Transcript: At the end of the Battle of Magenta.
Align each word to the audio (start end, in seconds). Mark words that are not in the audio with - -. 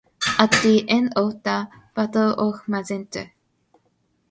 At 0.39 0.49
the 0.63 0.83
end 0.89 1.13
of 1.15 1.43
the 1.43 1.67
Battle 1.93 2.33
of 2.33 2.67
Magenta. 2.67 3.29